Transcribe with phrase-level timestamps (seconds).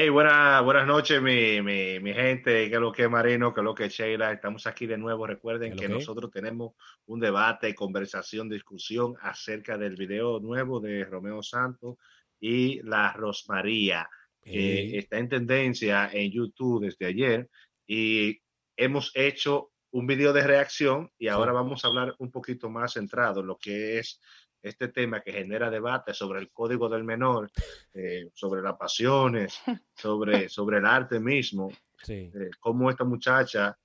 [0.00, 3.74] Hey, buenas, buenas noches, mi, mi, mi gente, que lo que es Marino, que lo
[3.74, 4.30] que es Sheila.
[4.30, 5.26] Estamos aquí de nuevo.
[5.26, 6.74] Recuerden que, nosotros tenemos
[7.06, 11.96] un debate, conversación, discusión acerca del video nuevo de Romeo Santos
[12.38, 14.08] y la Rosmaría,
[14.40, 17.50] que está en tendencia en YouTube desde ayer.
[17.84, 18.38] Y
[18.76, 23.40] hemos hecho un video de reacción y ahora vamos a hablar un poquito más centrado
[23.40, 24.20] en lo que es
[24.62, 27.50] este tema que genera debate sobre el código del menor,
[27.94, 29.60] eh, sobre las pasiones,
[29.94, 31.70] sobre, sobre el arte mismo,
[32.02, 32.30] sí.
[32.34, 33.78] Eh, cómo esta muchacha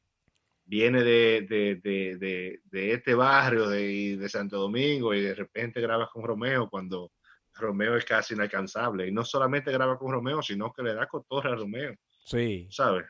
[0.65, 1.75] viene de, de,
[2.17, 7.11] de, de este barrio de, de, Santo Domingo y de repente graba con Romeo cuando
[7.53, 9.07] Romeo es casi inalcanzable.
[9.07, 11.95] Y no solamente graba con Romeo, sino que le da cotorra a Romeo.
[12.25, 12.67] Sí.
[12.69, 13.05] ¿Sabes?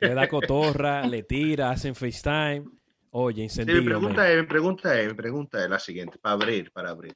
[0.00, 2.64] Le da cotorra, le tira, hacen FaceTime.
[3.10, 3.76] Oye, incendio.
[3.76, 7.14] mi pregunta, es, mi pregunta es, mi pregunta es la siguiente, para abrir, para abrir.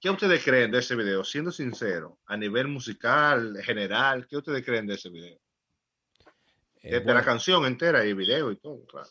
[0.00, 1.24] ¿Qué ustedes creen de ese video?
[1.24, 5.38] Siendo sincero, a nivel musical, general, ¿qué ustedes creen de ese video?
[6.82, 9.08] Eh, de la canción entera y video y todo, claro.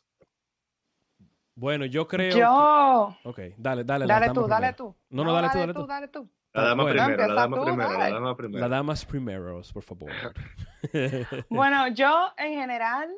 [1.54, 2.36] Bueno, yo creo.
[2.36, 3.18] Yo.
[3.22, 3.30] Que...
[3.30, 4.08] Ok, dale, dale.
[4.08, 4.96] Dale tú, dale tú.
[5.10, 5.86] No, no, dale, tú, dale tú.
[5.86, 6.30] Dale tú.
[6.54, 8.60] La dama bueno, primero, la dama tú, primero, la dama primero.
[8.62, 10.10] La damas primeros, por favor.
[11.50, 13.10] bueno, yo en general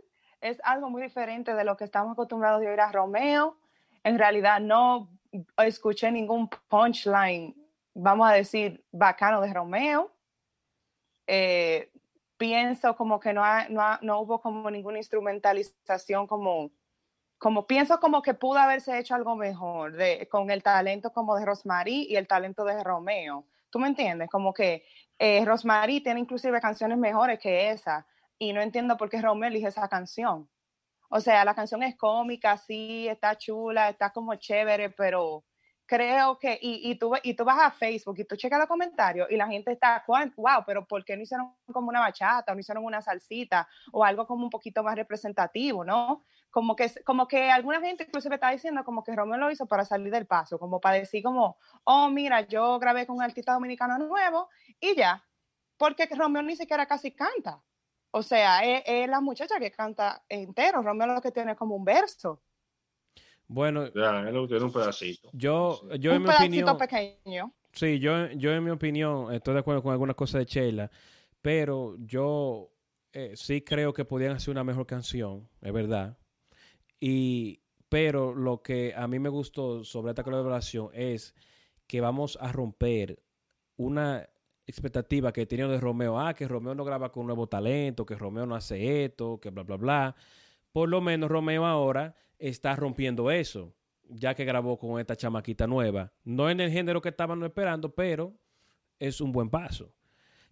[0.42, 3.58] es algo muy diferente de lo que estamos acostumbrados de oír a Romeo.
[4.04, 5.10] En realidad no
[5.58, 7.56] escuché ningún punchline,
[7.94, 10.12] vamos a decir, bacano de Romeo.
[11.28, 11.92] Eh,
[12.38, 16.72] pienso como que no, no, no, hubo como ninguna instrumentalización como,
[17.38, 21.46] como pienso como que pudo haberse hecho algo mejor de, con el talento como de
[21.46, 23.46] Rosmarie y el talento de Romeo.
[23.70, 24.30] ¿Tú me entiendes?
[24.30, 24.84] Como que
[25.20, 28.08] eh, Rosmarie tiene inclusive canciones mejores que esa
[28.42, 30.50] y no entiendo por qué Romeo elige esa canción.
[31.10, 35.46] O sea, la canción es cómica, sí, está chula, está como chévere, pero
[35.86, 39.30] creo que, y, y, tú, y tú vas a Facebook y tú checas los comentarios
[39.30, 42.62] y la gente está, wow, pero ¿por qué no hicieron como una bachata o no
[42.62, 46.26] hicieron una salsita o algo como un poquito más representativo, ¿no?
[46.50, 49.86] Como que, como que alguna gente inclusive está diciendo como que Romeo lo hizo para
[49.86, 54.00] salir del paso, como para decir como, oh, mira, yo grabé con un artista dominicano
[54.00, 54.50] nuevo
[54.80, 55.24] y ya,
[55.78, 57.62] porque Romeo ni siquiera casi canta.
[58.12, 60.82] O sea, es, la muchacha que canta entero.
[60.82, 62.42] Romeo lo que tiene como un verso.
[63.48, 65.30] Bueno, ya, él tiene un pedacito.
[65.34, 66.78] Yo, yo un en mi pedacito opinión.
[66.78, 67.54] pequeño.
[67.74, 70.92] Sí, yo, yo en mi opinión estoy de acuerdo con algunas cosas de Sheila,
[71.42, 72.72] pero yo
[73.14, 76.18] eh, sí creo que podían hacer una mejor canción, es verdad.
[77.00, 81.34] Y, pero lo que a mí me gustó sobre esta colaboración es
[81.88, 83.22] que vamos a romper
[83.76, 84.30] una
[84.66, 88.46] expectativa que tenía de Romeo, ah, que Romeo no graba con nuevo talento, que Romeo
[88.46, 90.16] no hace esto, que bla, bla, bla.
[90.72, 93.74] Por lo menos Romeo ahora está rompiendo eso,
[94.08, 96.12] ya que grabó con esta chamaquita nueva.
[96.24, 98.34] No en el género que estaban esperando, pero
[99.00, 99.94] es un buen paso.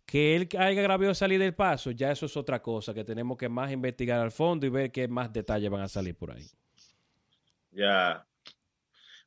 [0.05, 3.47] Que él haya grabado salir del paso, ya eso es otra cosa, que tenemos que
[3.47, 6.47] más investigar al fondo y ver qué más detalles van a salir por ahí.
[7.71, 8.25] Ya.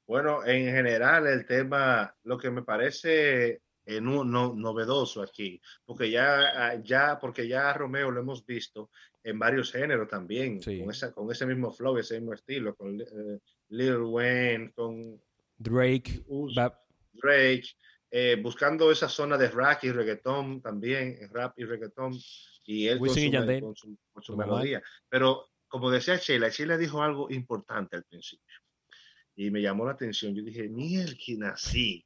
[0.07, 6.11] Bueno, en general el tema, lo que me parece eh, no, no, novedoso aquí, porque
[6.11, 8.91] ya, ya, porque ya Romeo lo hemos visto
[9.25, 10.81] en varios géneros también, sí.
[10.81, 13.41] con, esa, con ese mismo flow, ese mismo estilo, con uh,
[13.71, 15.21] Lil Wayne, con
[15.59, 16.55] Drake, Us,
[17.13, 17.69] Drake,
[18.11, 22.13] eh, buscando esa zona de rap y reggaetón también, rap y reggaetón,
[22.65, 24.83] y él con su, con su, con su melodía.
[25.09, 28.55] Pero como decía Sheila, Sheila dijo algo importante al principio,
[29.35, 32.05] y me llamó la atención, yo dije, mierda, así.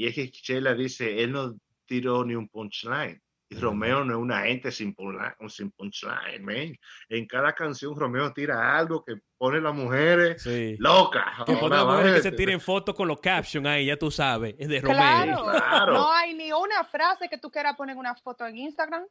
[0.00, 3.20] Y es que Chela dice, él no tiró ni un punchline.
[3.50, 6.74] Y Romeo no es una gente sin punchline, sin punchline man.
[7.10, 10.74] En cada canción Romeo tira algo que pone a las mujeres sí.
[10.78, 11.44] locas.
[11.44, 14.10] Que pone a las mujeres que se tiren fotos con los captions ahí, ya tú
[14.10, 14.96] sabes, es de Romeo.
[14.96, 15.44] Claro.
[15.44, 15.92] Claro.
[15.92, 19.04] No hay ni una frase que tú quieras poner una foto en Instagram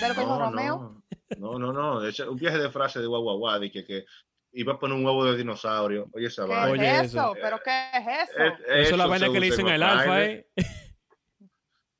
[0.00, 1.02] de lo que no, dijo Romeo.
[1.38, 2.00] No, no, no.
[2.00, 2.30] no.
[2.30, 4.04] un viaje de frase de guaguaguá, de que, que
[4.56, 6.08] iba a poner un huevo de dinosaurio.
[6.12, 6.84] Oye, esa ¿Qué vaina.
[6.84, 7.18] es Oye, eso?
[7.20, 7.32] eso.
[7.40, 8.38] ¿Pero qué es eso?
[8.68, 10.46] Eso es la vaina que le dicen al alfa, ¿eh?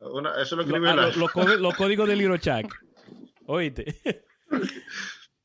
[0.01, 1.19] Una, eso lo Lo- escribió ah, el lo- alfa.
[1.21, 2.75] Los códigos los códigos del Chuck.
[3.47, 4.01] Oíste.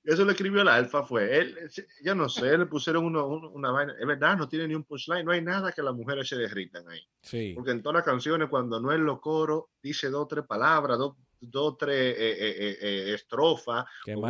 [0.03, 1.37] Eso lo escribió el alfa, fue.
[1.37, 1.55] Él,
[2.03, 3.93] yo no sé, le pusieron uno, uno- una vaina.
[3.99, 6.89] Es verdad, no tiene ni un punchline, no hay nada que las mujeres se derritan
[6.89, 6.99] ahí.
[7.21, 7.53] Sí.
[7.55, 11.15] Porque en todas las canciones, cuando no es los coros, dice dos tres palabras, dos,
[11.41, 13.85] dos tres eh, eh, eh, eh, estrofas,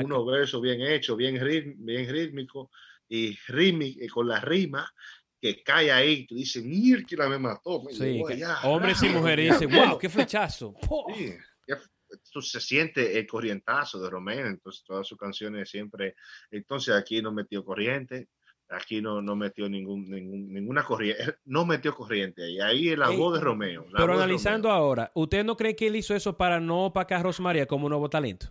[0.05, 2.69] unos versos bien hechos, bien, rit- bien rítmicos
[3.07, 4.89] y rítmi- eh, con la rima
[5.39, 6.25] que cae ahí.
[6.25, 7.83] Tú dices, mierda, me mató.
[7.83, 8.59] me Sí, que allá".
[8.63, 10.73] hombres y mujeres dicen, wow, qué flechazo.
[11.15, 11.33] Sí,
[12.41, 16.15] se siente el corrientazo de Romeo, entonces todas sus canciones siempre,
[16.49, 18.29] entonces aquí no metió corriente,
[18.71, 22.59] aquí no, no metió ningún, ninguna corriente, no metió corriente ahí.
[22.59, 23.85] Ahí la voz de Romeo.
[23.95, 27.65] pero analizando ahora, ¿usted no cree que él hizo eso para no opacar a Rosmaría
[27.65, 28.47] como un nuevo talento?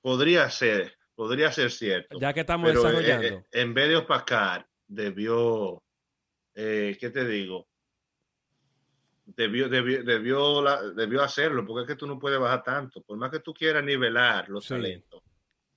[0.00, 2.18] Podría ser, podría ser cierto.
[2.18, 3.26] Ya que estamos eh, desarrollando.
[3.26, 5.82] Eh, en vez de opacar, debió,
[6.54, 7.68] eh, ¿qué te digo?
[9.24, 10.62] Debió, debió, debió,
[10.92, 13.00] debió, hacerlo, porque es que tú no puedes bajar tanto.
[13.02, 15.09] Por más que tú quieras nivelar los talentos,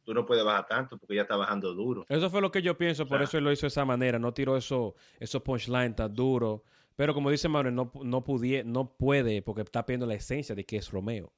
[0.03, 2.05] tú no puedes bajar tanto porque ya está bajando duro.
[2.09, 4.33] Eso fue lo que yo pienso, por eso él lo hizo de esa manera, no
[4.33, 6.61] tiró eso, esos punchlines tan duros.
[6.95, 8.23] Pero como dice Manuel, no, no,
[8.65, 11.33] no puede porque está perdiendo la esencia de que es Romeo.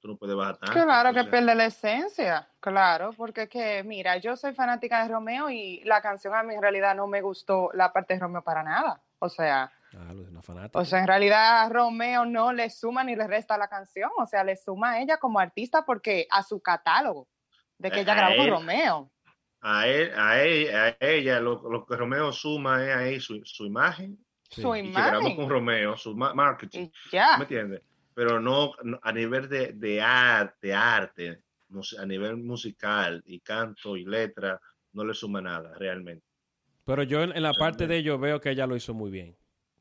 [0.00, 0.72] tú no puedes bajar tanto.
[0.74, 5.82] Claro que pierde la esencia, claro, porque que, mira, yo soy fanática de Romeo y
[5.84, 9.00] la canción a mí en realidad no me gustó la parte de Romeo para nada.
[9.18, 13.68] O sea, ah, o sea, en realidad Romeo no le suma ni le resta la
[13.68, 17.28] canción, o sea, le suma a ella como artista porque a su catálogo
[17.82, 19.10] de que ella grabó con Romeo.
[19.60, 24.18] A, él, a, ella, lo, que Romeo suma es ahí su, su imagen.
[24.48, 24.92] Su imagen.
[24.92, 26.88] que grabó con Romeo, su marketing.
[27.10, 27.36] ya.
[27.36, 27.82] ¿Me entiendes?
[28.14, 31.42] Pero no, a nivel de, de arte, arte,
[31.98, 34.60] a nivel musical y canto y letra,
[34.92, 36.24] no le suma nada realmente.
[36.84, 39.36] Pero yo en, la parte de ello veo que ella lo hizo muy bien,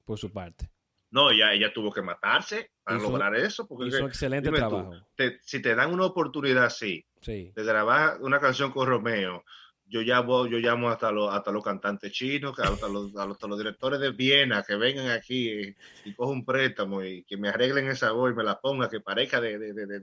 [0.06, 0.70] por su parte.
[1.10, 3.68] No, ella, ella tuvo que matarse para lograr eso.
[3.68, 4.94] Porque hizo excelente trabajo.
[5.42, 9.44] si te dan una oportunidad así, de grabar una canción con Romeo,
[9.92, 14.00] yo llamo, yo llamo hasta los, hasta los cantantes chinos, hasta los, hasta los directores
[14.00, 18.32] de Viena que vengan aquí y, cojan un préstamo y que me arreglen esa voz
[18.32, 20.00] y me la ponga, que parezca de, de, de,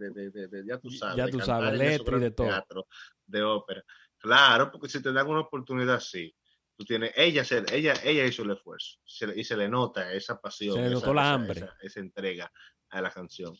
[0.49, 1.17] de ya tú sabes.
[1.17, 2.49] Ya tú sabes, letra y de todo.
[2.49, 2.87] Teatro,
[3.27, 3.83] de ópera.
[4.19, 6.35] Claro, porque si te dan una oportunidad así,
[6.77, 8.99] tú tienes, ella, ella, ella hizo el esfuerzo
[9.35, 11.67] y se le nota esa pasión, se le notó la hambre.
[11.81, 12.53] Esa, entrega
[12.91, 13.55] a la canción.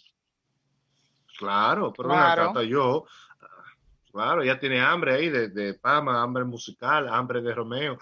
[1.39, 2.63] Claro, pero claro.
[2.63, 3.05] yo,
[4.11, 7.99] claro, ella tiene hambre ahí de, de, Pama, hambre musical, hambre de Romeo.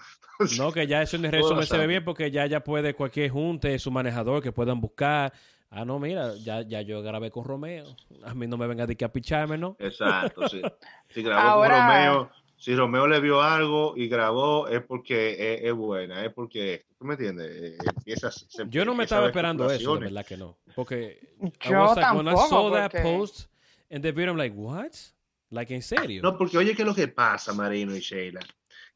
[0.57, 3.29] no, que ya eso en el me se ve bien porque ya ya puede cualquier
[3.29, 5.31] junte, su manejador que puedan buscar.
[5.69, 7.95] Ah, no, mira, ya, ya yo grabé con Romeo.
[8.23, 9.75] A mí no me venga de que a picharme, ¿no?
[9.79, 10.61] Exacto, sí.
[11.09, 16.25] Si grabó con Romeo, si Romeo le vio algo y grabó es porque es, buena,
[16.25, 17.77] es porque, ¿tú me entiendes?
[17.77, 18.15] Eh,
[18.67, 20.57] Yo no me estaba esperando eso, de verdad que no.
[20.75, 23.47] Porque Yo tampoco, when post
[23.91, 24.91] and the video, I'm like, what?
[25.51, 26.21] Like, ¿en serio?
[26.23, 28.41] No, porque oye, ¿qué es lo que pasa, Marino y Sheila?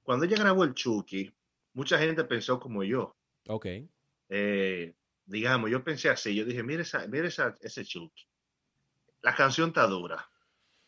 [0.02, 1.32] Cuando ella grabó el Chucky,
[1.74, 3.16] mucha gente pensó como yo.
[3.48, 3.68] Ok.
[4.28, 4.94] Eh,
[5.26, 8.26] digamos, yo pensé así, yo dije, mire, esa, mire esa, ese Chucky.
[9.22, 10.31] La canción está dura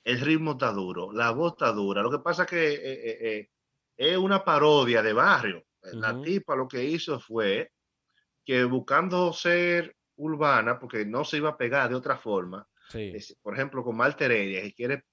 [0.04, 2.02] el ritmo está duro, la voz está dura.
[2.02, 3.50] Lo que pasa es que eh, eh, eh,
[3.96, 5.66] es una parodia de barrio.
[5.94, 7.72] La tipa lo que hizo fue
[8.46, 12.66] que buscando ser urbana, porque no se iba a pegar de otra forma,
[13.42, 15.04] por ejemplo, con Malter Heredia, que quiere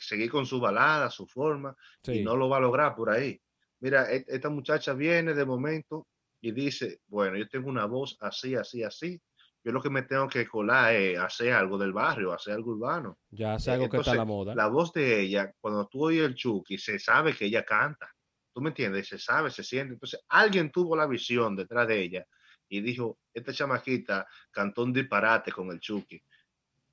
[0.00, 1.74] seguir con su balada, su forma,
[2.04, 3.40] y no lo va a lograr por ahí.
[3.80, 6.08] Mira, e, esta muchacha viene de momento
[6.40, 9.20] y dice, bueno, yo tengo una voz así, así, así,
[9.68, 13.18] yo lo que me tengo que colar es hacer algo del barrio, hacer algo urbano.
[13.30, 14.54] Ya hace algo que está a la moda.
[14.54, 18.10] La voz de ella, cuando tú oyes el Chucky, se sabe que ella canta.
[18.50, 19.08] ¿Tú me entiendes?
[19.08, 19.92] Se sabe, se siente.
[19.92, 22.26] Entonces, alguien tuvo la visión detrás de ella
[22.66, 26.18] y dijo, esta chamaquita cantó un disparate con el Chucky.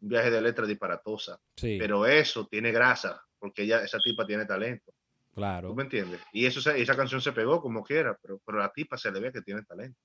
[0.02, 1.40] Un viaje de letra disparatosa.
[1.56, 1.78] Sí.
[1.80, 4.92] Pero eso tiene grasa, porque ella, esa tipa tiene talento.
[5.34, 5.70] Claro.
[5.70, 6.20] ¿Tú me entiendes?
[6.34, 9.32] Y eso, esa canción se pegó como quiera, pero, pero la tipa se le ve
[9.32, 9.98] que tiene talento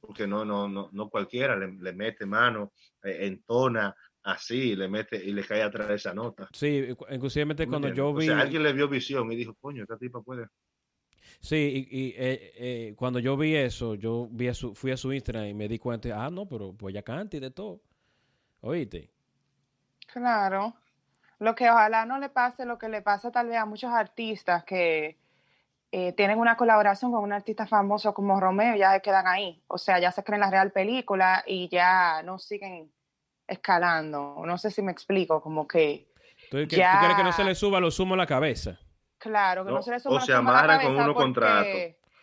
[0.00, 5.32] porque no, no, no, no cualquiera le, mete mano, eh, entona así, le mete y
[5.32, 6.48] le cae atrás de esa nota.
[6.52, 8.28] Sí, inclusive cuando yo vi...
[8.28, 10.46] O sea, alguien le vio visión y dijo, coño, esta tipa puede...
[11.40, 15.12] Sí, y, eh, eh, cuando yo vi eso, yo vi a su, fui a su
[15.12, 17.80] Instagram y me di cuenta, ah, no, pero pues ya canta y de todo.
[18.60, 19.10] ¿Oíste?
[20.12, 20.74] Claro.
[21.38, 24.64] Lo que ojalá no le pase, lo que le pasa tal vez a muchos artistas
[24.64, 25.16] que
[25.92, 29.60] eh, tienen una colaboración con un artista famoso como Romeo, ya se quedan ahí.
[29.66, 32.92] O sea, ya se creen la real película y ya no siguen
[33.48, 34.36] escalando.
[34.46, 36.08] No sé si me explico, como que.
[36.48, 38.78] ¿Tú, quieres que no se le suba lo sumo a la cabeza?
[39.18, 41.68] Claro, que no, se le suba o se amarran con un contrato.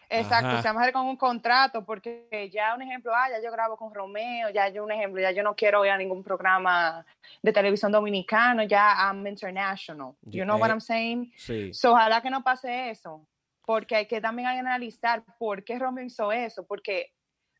[0.10, 3.94] Exacto, se amarran con un contrato porque ya un ejemplo, ah, ya yo grabo con
[3.94, 7.06] Romeo, ya yo un ejemplo, ya yo no quiero ir a ningún programa
[7.42, 10.16] de televisión dominicano, ya I'm international.
[10.22, 11.34] You know what eh, I'm saying?
[11.36, 11.74] Sí.
[11.74, 13.28] So, ojalá que no pase eso
[13.68, 17.12] porque hay que también analizar por qué Romeo hizo eso, porque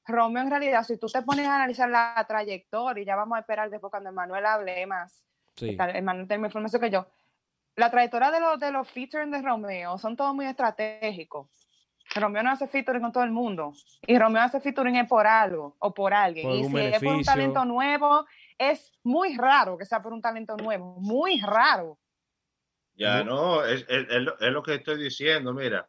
[0.06, 3.42] Romeo en realidad, si tú te pones a analizar la trayectoria, y ya vamos a
[3.42, 5.26] esperar después cuando Manuel hable más,
[5.58, 5.76] sí.
[5.76, 7.08] Manuel tiene más información que yo,
[7.76, 11.50] la trayectoria de los, de los featuring de Romeo son todos muy estratégicos.
[12.16, 13.74] Romeo no hace featuring con todo el mundo.
[14.08, 16.50] Y Romeo hace featuring por algo o por alguien.
[16.52, 18.26] y si es por un talento nuevo,
[18.58, 20.96] es muy raro que sea por un talento nuevo.
[21.02, 22.00] Muy raro.
[22.98, 25.54] Ya, no, es, es, lo que estoy diciendo.
[25.54, 25.88] Mira,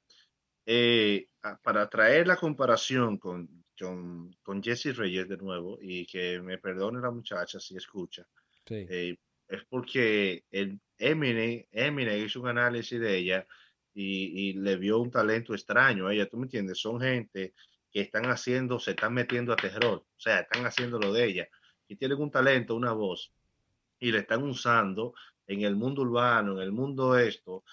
[0.70, 1.28] eh,
[1.62, 7.00] para traer la comparación con, con, con Jesse Reyes de nuevo, y que me perdone
[7.00, 8.28] la muchacha si escucha,
[8.68, 9.16] eh,
[9.48, 13.46] es porque el Eminem, Eminem hizo un análisis de ella
[13.94, 16.78] y, y, le vio un talento extraño a ella, ¿tú me entiendes?
[16.78, 17.54] Son gente
[17.90, 21.48] que están haciendo, se están metiendo a terror, o sea, están haciendo lo de ella,
[21.88, 23.32] y tienen un talento, una voz,
[23.98, 25.14] y le están usando
[25.46, 27.64] en el mundo urbano, en el mundo esto,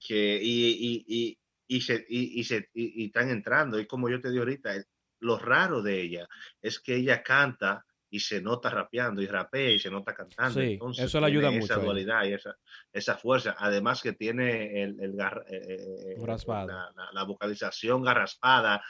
[0.00, 1.38] que, y, y, y,
[1.80, 3.78] se, y, se, y, están entrando.
[3.78, 4.74] Y como yo te digo ahorita,
[5.20, 6.28] lo raro de ella
[6.62, 10.60] es que ella canta y se nota rapeando y rapea y se nota cantando.
[10.60, 11.64] Sí, eso le ayuda mucho.
[11.64, 12.56] Esa dualidad y esa,
[12.92, 13.54] esa fuerza.
[13.58, 18.82] Además que tiene el, el eh, eh, eh, la, la, vocalización garraspada,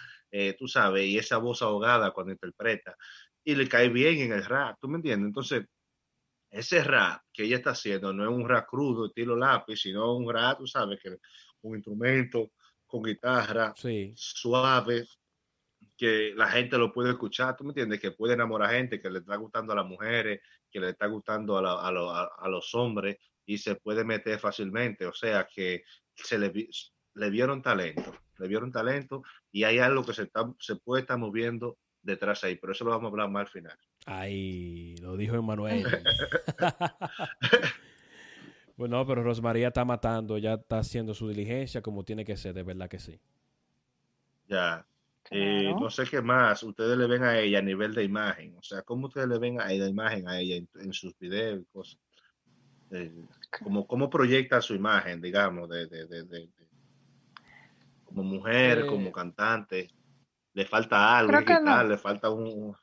[0.57, 2.97] tú sabes, y esa voz ahogada cuando interpreta.
[3.45, 5.27] Y le cae bien en el rap, ¿tú me entiendes?
[5.27, 5.65] Entonces,
[6.51, 10.33] ese rap que ella está haciendo no es un rap crudo, estilo lápiz, sino un
[10.33, 11.17] rap, tú sabes, que
[11.63, 12.53] un instrumento
[12.88, 13.75] con guitarra
[14.14, 15.07] suave,
[15.97, 18.00] que la gente lo puede escuchar, ¿tú me entiendes?
[18.00, 20.40] Que puede enamorar a gente, que le está gustando a las mujeres,
[20.71, 25.07] que le está gustando a, a, los hombres y se puede meter fácilmente.
[25.07, 26.52] O sea que se le,
[27.14, 31.18] le vieron talento, le vieron talento y hay algo que se, está, se puede estar
[31.18, 33.78] moviendo detrás ahí, pero eso lo vamos a hablar más al final.
[34.07, 35.85] Ay, lo dijo Emanuel.
[38.79, 42.63] bueno, pero Rosmaría está matando, ya está haciendo su diligencia como tiene que ser, de
[42.63, 43.21] verdad que sí.
[44.47, 44.87] Ya.
[45.31, 48.57] Eh, no sé qué más ustedes le ven a ella a nivel de imagen.
[48.57, 51.65] O sea, ¿cómo ustedes le ven a la imagen a ella en, sus videos y
[51.65, 51.99] cosas?
[52.93, 53.13] Eh,
[53.61, 56.49] ¿cómo, proyecta su imagen, digamos, de, de, de,
[58.05, 59.91] como mujer, como eh, cantante?
[60.55, 62.77] ¿Le falta algo le falta un,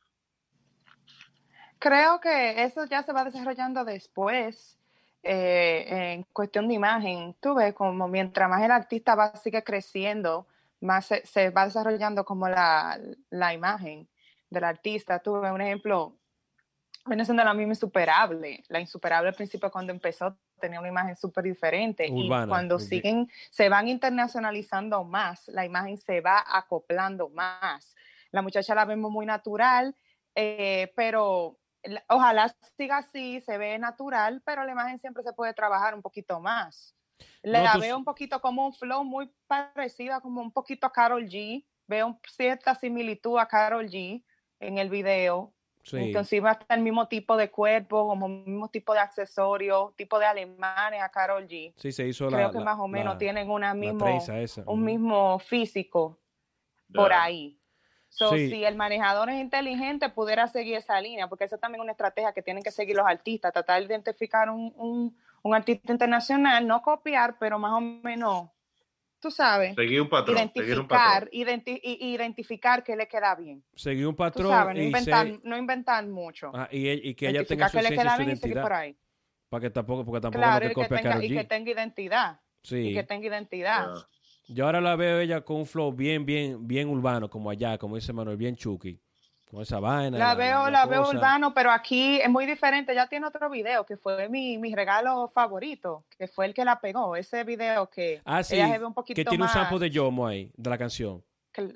[1.80, 4.78] Creo que eso ya se va desarrollando después.
[5.28, 10.48] En cuestión de imagen, tú ves como mientras más el artista va sigue creciendo,
[10.82, 14.08] más se, va desarrollando como la, la, imagen
[14.50, 15.20] del artista.
[15.20, 16.16] Tuve un ejemplo,
[17.06, 18.64] viene siendo la misma insuperable.
[18.68, 23.68] La insuperable al principio cuando empezó tenía una imagen súper diferente y cuando siguen, se
[23.70, 27.96] van internacionalizando más, la imagen se va acoplando más.
[28.32, 29.96] La muchacha la vemos muy natural,
[30.34, 31.58] eh, pero
[32.10, 36.40] ojalá siga así, se ve natural, pero la imagen siempre se puede trabajar un poquito
[36.40, 36.96] más.
[37.42, 41.66] La veo un poquito como un flow muy parecida, como un poquito a Carol G.
[41.88, 44.24] Veo cierta similitud a Carol G
[44.60, 45.54] en el video.
[45.84, 45.98] Sí.
[45.98, 50.26] Inclusive hasta el mismo tipo de cuerpo, como el mismo tipo de accesorios, tipo de
[50.26, 51.74] alemanes a Carol G.
[51.78, 54.06] Sí, se hizo Creo que más o menos tienen una mismo,
[54.66, 56.20] un mismo físico
[56.92, 57.60] por ahí.
[58.16, 62.32] Si el manejador es inteligente, pudiera seguir esa línea, porque eso también es una estrategia
[62.32, 65.14] que tienen que seguir los artistas, tratar de identificar un,
[65.46, 68.50] un artista internacional, no copiar, pero más o menos,
[69.20, 73.64] tú sabes, seguir un patrón, identificar, identificar que le queda bien.
[73.76, 74.74] Seguir un patrón.
[74.74, 76.52] no, inventar, no inventar mucho.
[76.52, 78.60] Ah, y, que ella tenga su, que le queda bien identidad.
[78.60, 78.98] Y por ahí.
[79.48, 82.40] Para que tampoco, porque tampoco claro, y, que tenga, y que tenga identidad.
[82.64, 82.78] Sí.
[82.78, 83.88] Y que tenga identidad.
[84.48, 87.96] Yo ahora la veo ella con un flow bien, bien, bien urbano, como allá, como
[87.96, 89.00] dice Manuel, bien chuki
[89.50, 90.18] con esa vaina.
[90.18, 92.94] La, veo, la, veo urbano, pero aquí es muy diferente.
[92.94, 96.80] Ya tiene otro video que fue mi, mi, regalo favorito, que fue el que la
[96.80, 97.16] pegó.
[97.16, 100.28] Ese video que ah, ella se ve un poquito que tiene un sample de Yomo
[100.28, 101.24] ahí, de la canción.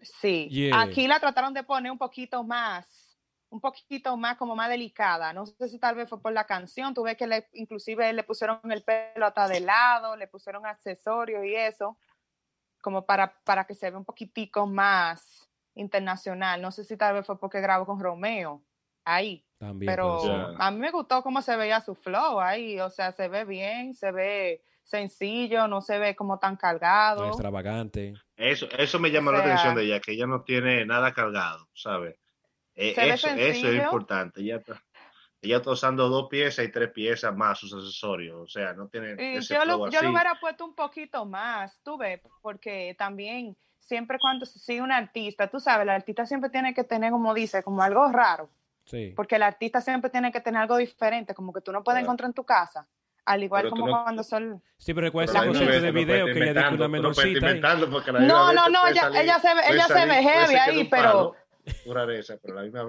[0.02, 0.72] sí.
[0.74, 3.18] Aquí la trataron de poner un poquito más,
[3.50, 5.32] un poquito más como más delicada.
[5.32, 6.94] No sé si tal vez fue por la canción.
[6.94, 11.56] Tuve que le, inclusive le pusieron el pelo hasta de lado, le pusieron accesorios y
[11.56, 11.98] eso,
[12.82, 16.62] como para, para que se vea un poquitico más internacional.
[16.62, 18.64] No sé si tal vez fue porque grabó con Romeo
[19.06, 19.46] ahí.
[19.58, 22.80] También pero a mí me gustó cómo se veía su flow ahí.
[22.80, 27.28] O sea, se ve bien, se ve sencillo, no se ve como tan cargado.
[27.28, 28.14] extravagante.
[28.36, 32.16] Eso, eso me llama la atención de ella, que ella no tiene nada cargado, ¿sabes?
[32.76, 34.42] E, eso, eso, es importante.
[34.42, 34.82] Ella está,
[35.42, 38.42] ella está usando dos piezas y tres piezas más sus accesorios.
[38.42, 39.16] O sea, no tiene.
[39.38, 44.20] Ese yo, lo, yo lo hubiera puesto un poquito más, tú ves, porque también siempre
[44.20, 47.64] cuando se sigue un artista, tú sabes, el artista siempre tiene que tener, como dice,
[47.64, 48.50] como algo raro.
[48.86, 49.14] Sí.
[49.16, 52.30] Porque el artista siempre tiene que tener algo diferente, como que tú no puedes encontrar
[52.30, 52.88] en tu casa.
[53.26, 54.64] Al igual como cuando son.
[54.78, 57.54] Sí, pero recuerda ese concepto de video que ella dijo una menorcita.
[58.22, 61.36] No, no, no, ella, ella, se, ella se ve heavy ahí, pero.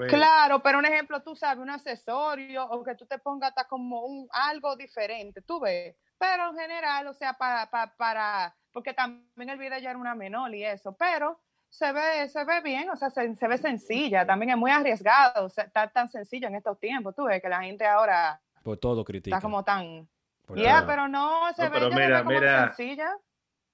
[0.08, 4.04] Claro, pero un ejemplo, tú sabes, un accesorio o que tú te pongas hasta como
[4.04, 5.96] un algo diferente, tú ves.
[6.18, 10.14] Pero en general, o sea, para, para, para porque también el video ya era una
[10.14, 14.50] menor y eso, pero se ve, se ve bien, o sea, se, ve sencilla, también
[14.50, 17.62] es muy arriesgado, o sea, está tan sencillo en estos tiempos, tú ves que la
[17.62, 19.36] gente ahora por todo critica.
[19.36, 20.08] Está como tan...
[20.56, 23.16] Ya, pero no, se ve mira, como sencilla.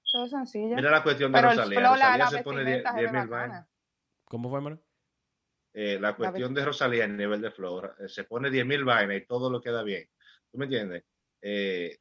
[0.03, 0.75] Eso es sencillo.
[0.75, 1.81] Mira la cuestión de Pero Rosalía.
[1.81, 3.35] la, la se pone 10 vestimenta se ve 10.000 bacana.
[3.35, 3.67] vainas.
[4.25, 4.79] ¿Cómo fue, hermano?
[5.79, 9.27] Eh, la cuestión de Rosalía en nivel de flow, eh, se pone 10.000 vainas y
[9.27, 10.09] todo lo queda bien.
[10.51, 11.03] ¿Tú me entiendes?
[11.39, 11.99] Eh,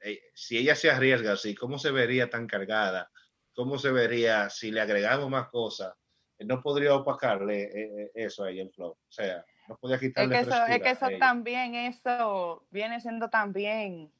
[0.00, 3.10] eh, si ella se arriesga así, ¿cómo se vería tan cargada?
[3.54, 5.94] ¿Cómo se vería si le agregamos más cosas?
[6.38, 7.70] Eh, No podría opacarle eh,
[8.04, 8.92] eh, eso a ella el flow.
[8.92, 13.28] O sea, no podría Es quitarle que eso, es que eso también, eso viene siendo
[13.28, 14.10] también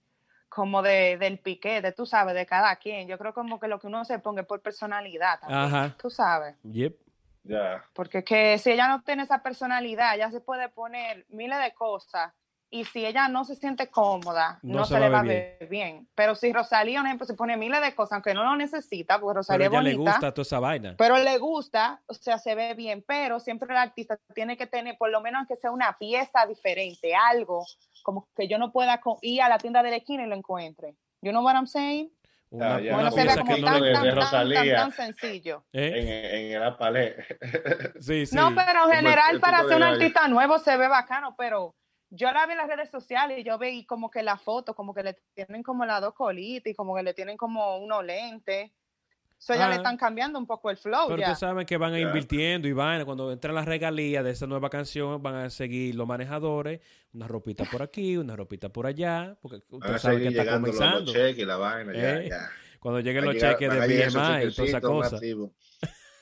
[0.51, 3.09] como de, del piquete, tú sabes, de cada quien.
[3.09, 5.97] Yo creo como que lo que uno se ponga es por personalidad también, Ajá.
[5.99, 6.57] tú sabes.
[6.63, 7.06] Yep.
[7.93, 12.33] Porque que si ella no tiene esa personalidad, ella se puede poner miles de cosas
[12.69, 16.09] y si ella no se siente cómoda, No no, se le va a ver bien.
[16.15, 19.35] Pero si Rosalía, por ejemplo, se pone miles de cosas, aunque no lo necesita, porque
[19.35, 20.95] Pero Rosalía ella es le gusta toda esa vaina.
[20.99, 24.99] pero le gusta, o sea, se ve bien, pero siempre el artista tiene que tener,
[24.99, 27.65] por lo menos que sea una pieza diferente, algo
[28.03, 30.97] como que yo no pueda ir a la tienda de la esquina y lo encuentre.
[31.23, 32.11] You know what I'm saying?
[32.51, 34.19] Una, ya, una Bueno, se ve pieza como que tan, no le tan, de tan,
[34.19, 34.77] tan, Rosalía.
[34.77, 35.65] tan sencillo.
[35.73, 35.93] ¿Eh?
[35.95, 37.17] En, en el palé.
[38.01, 38.37] Sí, sí.
[38.37, 39.95] No, pero en general para ser un gallo.
[39.95, 41.75] artista nuevo se ve bacano, pero
[42.11, 44.95] yo la vi en las redes sociales y yo veí como que la foto, como
[44.95, 48.71] que le tienen como las dos colitas y como que le tienen como unos lentes.
[49.39, 49.69] So ya Ah.
[49.69, 51.25] le están cambiando un poco el flow Pero ya.
[51.27, 54.71] ustedes saben que van a invirtiendo y van, cuando entran las regalías de esa nueva
[54.71, 56.81] canción, van a seguir los manejadores,
[57.13, 60.77] una ropita por aquí, una ropita por allá, porque a saben que está llegando los,
[60.77, 61.13] los comenzando.
[61.13, 61.93] cheques y la vaina.
[61.93, 62.51] Ya, Eh, ya.
[62.81, 65.19] Cuando lleguen los llegar- cheques de BMI y toda esa cosa.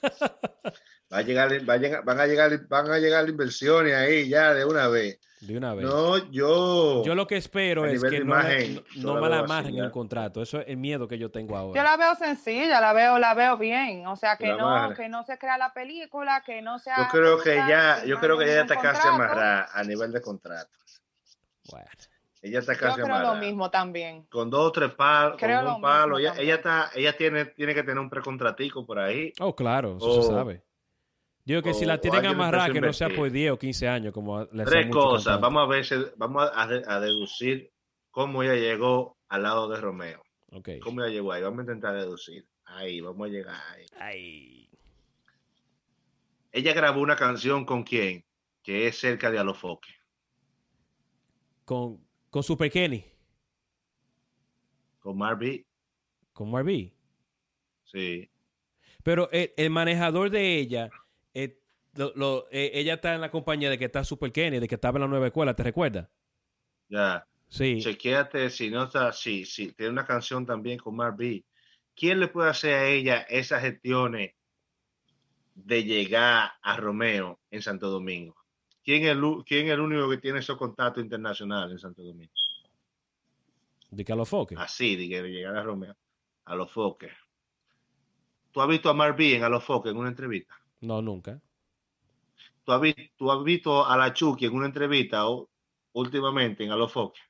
[1.15, 4.53] Va a llegar, va a llegar- van a llegar, van a llegar inversiones ahí ya
[4.53, 5.21] de una vez.
[5.43, 5.85] De una vez.
[5.87, 7.05] No, yo.
[7.05, 9.77] Yo lo que espero es que no, imagen, no, yo no la me la amarren
[9.79, 10.43] el contrato.
[10.43, 11.83] Eso es el miedo que yo tengo Yo ahora.
[11.85, 14.07] la veo sencilla, la veo, la veo bien.
[14.09, 16.97] O sea, que no, que no se crea la película, que no sea.
[16.97, 20.21] Yo creo que ya, yo creo que ella está está casi amarrada a nivel de
[20.21, 20.71] contrato.
[21.71, 21.87] Bueno,
[22.43, 23.41] Ella está Yo casi creo lo amarrada.
[23.41, 24.25] mismo también.
[24.25, 26.17] Con dos o tres palos, Creo con lo un palo.
[26.17, 29.33] mismo Ella, está, ella tiene, tiene que tener un precontratico por ahí.
[29.41, 30.63] Oh, claro, eso O- se sabe.
[31.47, 33.41] Yo digo que si la tienen amarrada, que no sea por invertir.
[33.43, 35.41] 10 o 15 años, como Tres cosas.
[35.41, 37.71] Vamos a ver, si- vamos a, de- a deducir
[38.11, 40.23] cómo ella llegó al lado de Romeo.
[40.53, 40.71] Ok.
[40.83, 41.43] ¿Cómo ella llegó ahí?
[41.43, 42.47] Vamos a intentar deducir.
[42.65, 43.87] Ahí, vamos a llegar ahí.
[43.99, 44.69] Ay.
[46.53, 48.25] Ella grabó una canción con quién?
[48.63, 49.91] Que es cerca de Alofoque.
[51.67, 51.99] Con,
[52.31, 53.05] con Super Kenny,
[55.01, 55.67] Con Marby.
[56.33, 56.95] con Marby.
[57.85, 58.31] Sí.
[59.03, 60.91] Pero el, el manejador de ella,
[61.35, 61.61] eh,
[61.95, 64.75] lo- lo- eh, ella está en la compañía de que está Super Kenny, de que
[64.77, 66.09] estaba en la nueva escuela, ¿te recuerdas?
[66.89, 67.27] Ya.
[67.49, 67.81] Sí.
[67.81, 69.45] Chequéate si no está así.
[69.45, 71.45] Si tiene una canción también con Marby.
[71.95, 74.33] ¿Quién le puede hacer a ella esas gestiones
[75.55, 78.35] de llegar a Romeo en Santo Domingo?
[78.83, 82.33] ¿Quién es el, quién es el único que tiene esos contactos internacionales en Santo Domingo?
[83.91, 84.59] De que a los foques.
[84.59, 85.97] Así, de que de llegar a Romeo.
[86.47, 87.13] A los foques.
[88.51, 90.55] ¿Tú has visto a Marby en A los foques en una entrevista?
[90.85, 91.41] No, nunca.
[92.65, 95.49] ¿Tú has, vi- tú has visto a la Chucky en una entrevista o,
[95.93, 97.23] últimamente en A los foques?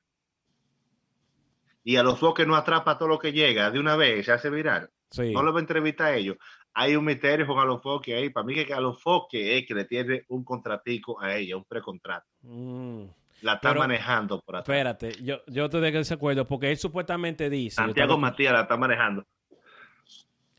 [1.83, 4.49] Y a los foques no atrapa todo lo que llega de una vez, se hace
[4.49, 4.89] viral.
[5.11, 5.31] Sí.
[5.31, 6.37] No le va a entrevistar a ellos.
[6.73, 8.29] Hay un misterio con a los foques ahí.
[8.31, 11.63] Para mí que a los foques es que le tiene un contratico a ella, un
[11.65, 12.25] precontrato.
[12.41, 13.03] Mm,
[13.41, 14.75] La está Pero- manejando por atrás.
[14.75, 17.75] espérate, yo, yo te de desacuerdo porque él supuestamente dice.
[17.75, 19.23] Santiago Matías la está manejando.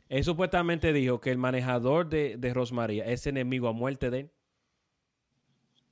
[0.08, 4.30] Él supuestamente dijo que el manejador de, de Rosmaría es enemigo a muerte de él.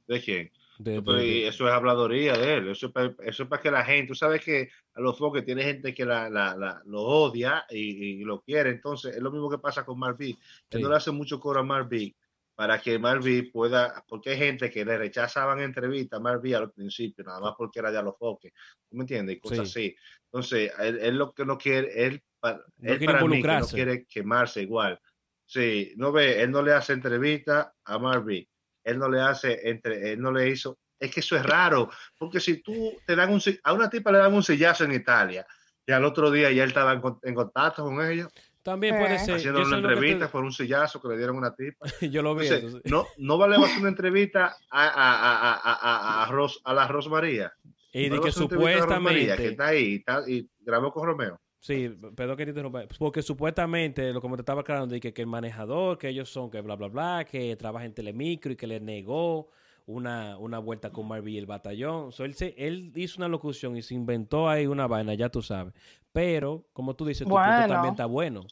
[0.07, 0.50] ¿De quién?
[0.79, 2.68] De- eso es habladoría de él.
[2.68, 5.44] Eso es para, eso es para que la gente, tú sabes que a los foques
[5.44, 8.70] tiene gente que la, la, la- lo odia y, y lo quiere.
[8.70, 10.33] Entonces, es lo mismo que pasa con Marví.
[10.33, 10.38] Sí.
[10.72, 12.14] Él no le hace mucho coro a Marví
[12.55, 17.24] para que Marví pueda, porque hay gente que le rechazaban entrevistas a Marví al principio,
[17.24, 18.53] nada más porque era de a los foques.
[18.88, 19.37] ¿Tú me entiendes?
[19.37, 19.96] Y cosas así.
[20.27, 23.66] Entonces, él, él lo que no quiere, él, No él quiere para mí que no
[23.66, 25.00] quiere quemarse igual.
[25.46, 28.48] Sí, no ve, él no le hace entrevista a Marví.
[28.83, 30.78] Él no le hace, entre, él no le hizo.
[30.98, 34.11] Es que eso es raro, porque si tú te dan un, si- a una tipa
[34.12, 35.46] le dan un sillazo en Italia
[35.87, 38.28] y al otro día ya él estaba en, con- en contacto con ella,
[38.62, 38.98] También Eh.
[39.00, 39.35] puede ser.
[39.37, 41.85] haciendo una entrevista te- por un sillazo que le dieron una tipa.
[42.11, 42.46] yo lo vi.
[42.46, 42.90] Entonces, eso sí.
[42.90, 46.87] no, no vale hacer una entrevista a, a, a, a, a, a, Ros- a la
[46.88, 47.52] Rosmaría.
[47.92, 49.37] y de que supuestamente.
[49.37, 51.40] que está ahí y, está- y grabó con Romeo.
[51.64, 52.83] Sí, perdón que te interrumpa.
[52.98, 56.50] Porque supuestamente, lo como te estaba aclarando, de que, que el manejador, que ellos son,
[56.50, 59.48] que bla, bla, bla, que trabaja en Telemicro y que le negó
[59.87, 62.12] una, una vuelta con Marví y el batallón.
[62.12, 65.40] So, él, se, él hizo una locución y se inventó ahí una vaina, ya tú
[65.40, 65.72] sabes.
[66.12, 68.42] Pero, como tú dices, tu punto también está bueno.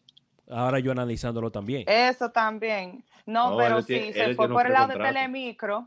[0.48, 1.84] Ahora yo analizándolo también.
[1.88, 3.04] Eso también.
[3.26, 4.98] No, No, pero si se él fue por el lado de.
[4.98, 5.86] Telemicro,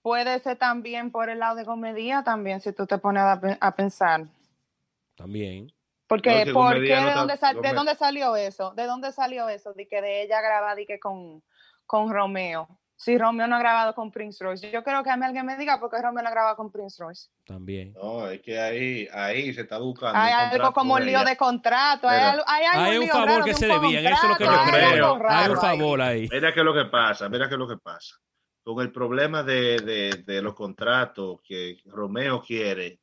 [0.00, 4.24] puede ser también por el lado de comedia también, si tú te pones a pensar.
[5.14, 5.73] También.
[6.06, 6.94] Porque, ¿por qué?
[6.94, 8.74] ¿De, dónde, ¿De dónde salió eso?
[8.74, 9.72] ¿De dónde salió eso?
[9.72, 11.42] De que de ella graba que con,
[11.86, 12.68] con Romeo.
[12.96, 14.70] Si Romeo no ha grabado con Prince Royce.
[14.70, 16.70] Yo creo que a mí alguien me diga por qué Romeo no ha grabado con
[16.70, 17.28] Prince Royce.
[17.44, 17.92] También.
[17.92, 20.18] No, es que ahí, ahí se está buscando.
[20.18, 22.08] Hay algo como un lío de contrato.
[22.08, 24.06] hay, hay, hay un favor que se debían.
[24.06, 25.18] Eso es lo que yo creo.
[25.28, 26.28] Hay un favor ahí.
[26.30, 27.28] Mira qué es lo que pasa.
[27.28, 28.16] Mira qué es lo que pasa.
[28.62, 33.00] Con el problema de, de, de los contratos que Romeo quiere,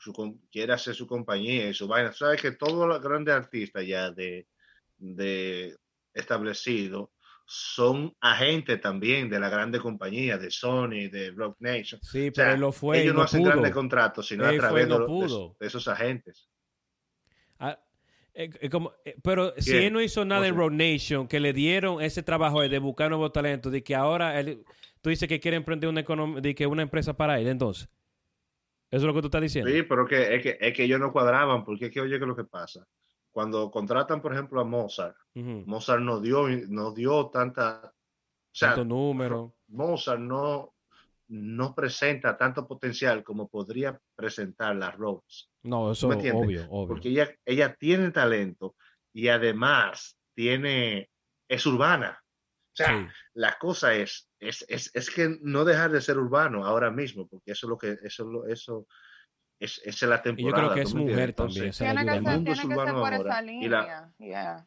[0.00, 2.12] su, quiere hacer su compañía y su vaina.
[2.12, 4.46] Sabes que todos los grandes artistas ya de,
[4.98, 5.76] de
[6.14, 7.12] establecido
[7.52, 12.00] son agentes también de la grande compañía, de Sony, de Rock Nation.
[12.00, 13.02] Sí, pero lo fue.
[13.02, 16.48] Ellos no, hacen grandes contratos, sino a través de, esos agentes.
[17.58, 17.76] Ah,
[18.34, 21.52] eh, eh, como, eh, pero si él no hizo nada en Rock Nation, que le
[21.52, 24.64] dieron ese trabajo de buscar nuevos talentos, de que ahora él,
[25.00, 26.04] tú dices que quiere emprender una,
[26.40, 27.88] de que una empresa para él, entonces.
[28.90, 29.70] Eso es lo que tú estás diciendo.
[29.70, 32.26] Sí, pero que, es, que, es que ellos no cuadraban, porque es que oye, que
[32.26, 32.86] lo que pasa?
[33.30, 37.92] cuando contratan, por ejemplo, a Mozart, Mozart no dio, no dio tanta...
[38.76, 39.54] O número.
[39.68, 40.74] Mozart no,
[41.28, 45.46] no presenta tanto potencial como podría presentar la Rose.
[45.62, 46.88] No, eso es obvio, obvio.
[46.88, 48.74] Porque ella, ella tiene talento
[49.12, 51.08] y además tiene,
[51.48, 52.19] es urbana.
[52.82, 56.90] O sea, la cosa es, es, es, es, que no dejar de ser urbano ahora
[56.90, 58.86] mismo, porque eso es lo que, eso, eso,
[59.58, 60.62] es, es la temporada.
[60.62, 61.70] Y yo creo que es mujer también.
[61.70, 64.12] Tiene que, ser, tiene que ser por esa línea.
[64.18, 64.66] Yeah.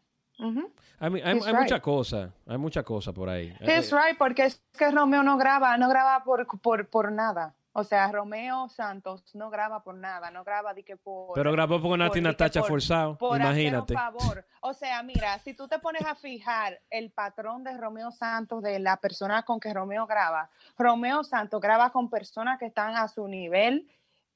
[1.00, 3.56] Hay, hay, hay mucha cosa, hay mucha cosa por ahí.
[3.60, 7.56] He's eh, right, porque es que Romeo no graba, no graba por, por, por nada.
[7.76, 11.34] O sea, Romeo Santos no graba por nada, no graba de que por...
[11.34, 13.96] Pero grabó por Nati Natacha forzado, por imagínate.
[13.96, 14.46] Por favor.
[14.62, 18.78] O sea, mira, si tú te pones a fijar el patrón de Romeo Santos, de
[18.78, 23.28] la persona con que Romeo graba, Romeo Santos graba con personas que están a su
[23.28, 23.90] nivel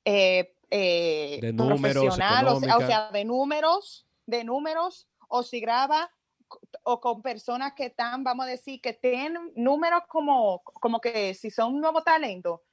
[0.03, 6.09] eh, eh, de números, o sea, de números, de números, o si graba
[6.83, 11.51] o con personas que están, vamos a decir, que tienen números como, como que si
[11.51, 12.63] son un nuevo talento,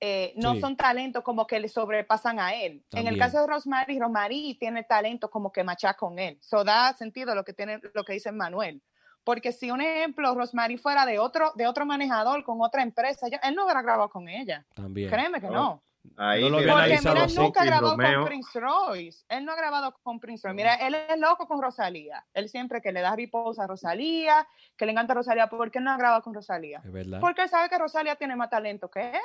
[0.00, 2.84] eh, no son talentos como que le sobrepasan a él.
[2.92, 6.38] En el caso de Rosemary, Rosemary tiene talento como que macha con él.
[6.40, 8.82] Eso da sentido lo que tiene, lo que dice Manuel.
[9.24, 13.54] Porque si un ejemplo, Rosemary fuera de otro, de otro manejador con otra empresa, él
[13.54, 14.64] no hubiera grabado con ella.
[14.74, 15.10] También.
[15.10, 15.82] Créeme que no.
[16.16, 19.24] Ahí no lo Porque mira, él nunca ha grabado con Prince Royce.
[19.28, 20.54] Él no ha grabado con Prince Royce.
[20.54, 22.24] Mira, él es loco con Rosalía.
[22.34, 25.90] Él siempre que le da riposa a Rosalía, que le encanta Rosalía, ¿por qué no
[25.90, 26.80] ha grabado con Rosalía?
[26.84, 27.18] Es verdad.
[27.20, 29.20] Porque él sabe que Rosalía tiene más talento que él.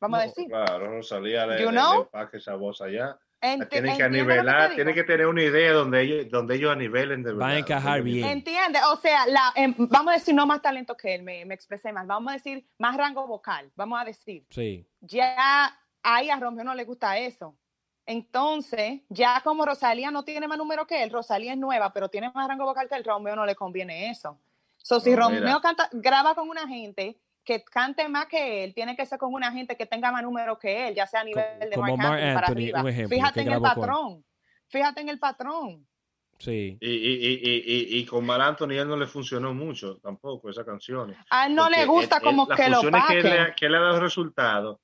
[0.00, 0.48] Vamos a decir.
[0.48, 2.08] Claro, Rosalía le, you know?
[2.12, 3.18] le, esa voz allá.
[3.70, 7.46] tiene que nivelar, tiene que tener una idea donde ellos, donde ellos anivelen de verdad.
[7.46, 8.26] Va a encajar bien.
[8.28, 11.54] Entiende, o sea, la, em, vamos a decir no más talento que él, me, me
[11.54, 12.06] expresé más.
[12.06, 14.44] Vamos a decir más rango vocal, vamos a decir.
[14.50, 14.86] Sí.
[15.00, 17.56] Ya ahí a Romeo no le gusta eso.
[18.06, 22.30] Entonces, ya como Rosalía no tiene más número que él, Rosalía es nueva, pero tiene
[22.32, 24.38] más rango vocal que el Romeo no le conviene eso.
[24.76, 29.06] So, si Romeo canta, graba con una gente que cante más que él, tiene que
[29.06, 31.76] ser con una gente que tenga más número que él, ya sea a nivel de
[31.76, 32.84] Mark, Anthony, para arriba.
[33.08, 34.24] Fíjate en el patrón.
[34.68, 35.86] Fíjate en el patrón.
[36.38, 36.76] Sí.
[36.80, 41.16] Y, y, y, y, con Mar Anthony él no le funcionó mucho tampoco esa canción.
[41.30, 44.82] A él no le gusta como que lo que le, que le ha dado resultado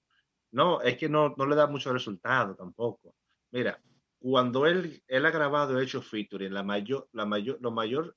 [0.53, 3.15] no, es que no, no le da mucho resultado tampoco.
[3.51, 3.79] Mira,
[4.19, 8.17] cuando él, él ha grabado, hecho featuring, la mayor, la mayor, lo mayor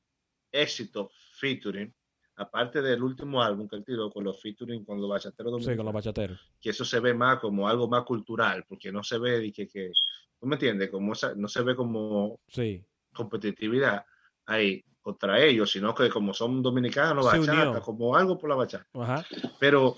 [0.51, 1.93] éxito featuring,
[2.37, 5.85] aparte del último álbum que él tiró con los featuring con los bachateros Sí, con
[5.85, 6.39] los bachateros.
[6.59, 9.91] Que eso se ve más como algo más cultural, porque no se ve que, que
[10.39, 10.89] ¿tú me entiendes?
[10.89, 12.83] Como no se ve como sí.
[13.13, 14.05] competitividad
[14.45, 18.87] ahí contra ellos, sino que como son dominicanos, bachata, como algo por la bachata.
[18.93, 19.25] Ajá.
[19.59, 19.97] Pero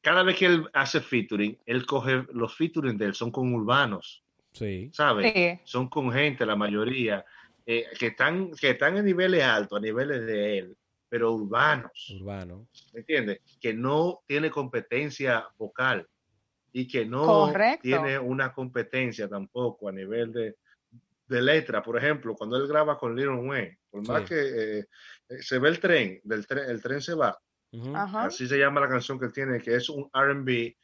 [0.00, 4.22] cada vez que él hace featuring, él coge los featuring de él, son con urbanos.
[4.52, 4.88] Sí.
[4.92, 5.60] ¿Sabes?
[5.64, 7.24] Son con gente, la mayoría,
[7.66, 10.76] eh, que, están, que están en niveles altos, a niveles de él,
[11.08, 12.14] pero urbanos.
[12.20, 12.68] Urbano.
[12.92, 13.40] ¿Me entiendes?
[13.60, 16.06] Que no tiene competencia vocal
[16.72, 20.56] y que no tiene una competencia tampoco a nivel de,
[21.26, 21.82] de letra.
[21.82, 24.84] Por ejemplo, cuando él graba con Little Wayne, por más que eh,
[25.28, 27.38] eh, se ve el tren, del tren, el tren se va,
[28.14, 30.76] Así se llama la canción que tiene, que es un R&B,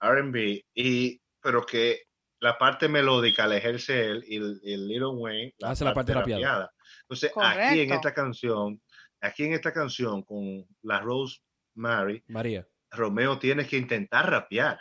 [0.00, 2.02] R&B, y pero que
[2.40, 6.34] la parte melódica la ejerce él y el, Little Wayne la hace parte la parte
[6.34, 6.72] rapeada.
[7.02, 8.80] Entonces aquí en esta canción,
[9.20, 11.38] aquí en esta canción con la Rose
[11.74, 14.78] Mary, María, Romeo tiene que intentar rapear,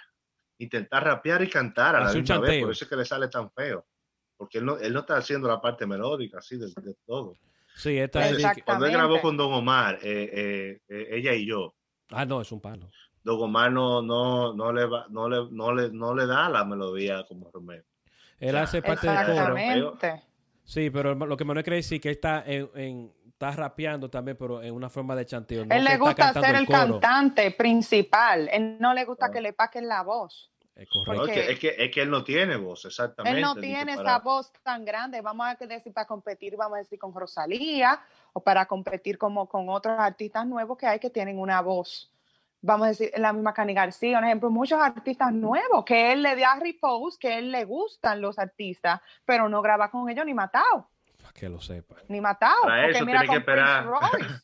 [0.57, 3.51] intentar rapear y cantar a la misma vez, por eso es que le sale tan
[3.51, 3.85] feo,
[4.35, 6.71] porque él no, él no está haciendo la parte melódica así de
[7.05, 7.37] todo.
[7.75, 11.75] Sí, esta es Cuando él grabó con Don Omar, eh, eh, eh, ella y yo.
[12.09, 12.89] Ah, no, es un palo.
[13.23, 17.23] Don Omar no, no, no, le, no, le, no, le, no le da la melodía
[17.27, 17.83] como Romeo.
[18.39, 19.97] Él hace parte del coro.
[20.63, 24.35] Sí, pero lo que me no quiere decir que él está en, está rapeando también,
[24.35, 25.63] pero en una forma de chanteo.
[25.69, 28.49] él le gusta ser el, cantante principal.
[28.51, 29.31] Él no le gusta ah.
[29.31, 30.51] que le paquen la voz.
[30.75, 33.37] Es, que, es, que, es, que, él no tiene voz, exactamente.
[33.37, 35.21] Él no tiene esa voz tan grande.
[35.21, 37.99] Vamos a decir para competir, vamos a decir con Rosalía
[38.33, 42.11] o para competir como con otros artistas nuevos que hay que tienen una voz.
[42.61, 46.35] Vamos a decir, la misma Cani García, un ejemplo, muchos artistas nuevos que él le
[46.35, 50.89] da repose, que él le gustan los artistas, pero no graba con ellos ni matado.
[51.27, 51.95] Para que lo sepa.
[52.07, 52.55] Ni matado.
[52.61, 54.41] porque mira con Prince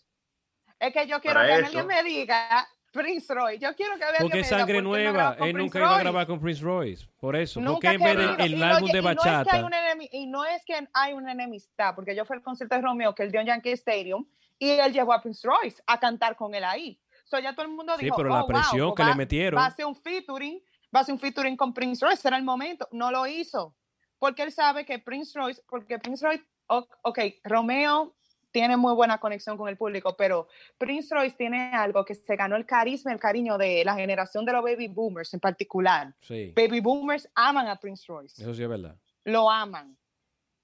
[0.80, 3.60] es que yo quiero que alguien me diga Prince Royce.
[3.60, 5.38] Yo quiero que vean Porque es sangre nueva.
[5.40, 7.08] Él nunca iba a grabar con Prince Royce.
[7.18, 7.62] Por eso.
[7.64, 9.66] porque en vez del álbum de bachata.
[10.12, 11.96] Y no, es que hay una enemistad.
[11.96, 14.28] Porque yo fui al concierto de Romeo que él dio en Yankee Stadium.
[14.60, 17.00] Y él llevó a Prince Royce a cantar con él ahí.
[17.24, 18.16] So ya todo el mundo dijo.
[18.16, 19.60] Sí, pero la oh, presión que le metieron.
[19.60, 20.62] Va a ser un featuring.
[20.94, 22.22] Va a ser un featuring con Prince Royce.
[22.22, 22.90] Será el momento.
[22.92, 23.74] No lo hizo.
[24.20, 25.62] Porque él sabe que Prince Royce.
[25.68, 26.44] Porque Prince Royce.
[26.68, 28.16] Ok, Romeo
[28.54, 30.48] tiene muy buena conexión con el público, pero
[30.78, 34.54] Prince Royce tiene algo que se ganó el carisma, el cariño de la generación de
[34.54, 36.16] los baby boomers en particular.
[36.56, 38.42] Baby boomers aman a Prince Royce.
[38.42, 38.96] Eso sí es verdad.
[39.26, 39.98] Lo aman.